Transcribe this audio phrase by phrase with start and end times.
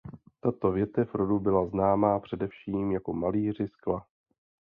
[0.41, 4.07] Tato větev rodu byla známa především jako malíři skla.